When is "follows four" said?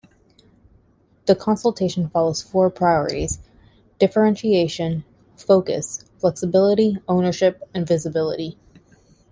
2.09-2.71